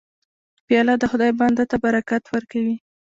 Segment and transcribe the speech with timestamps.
[0.65, 2.75] پیاله د خدای بنده ته برکت ورکوي.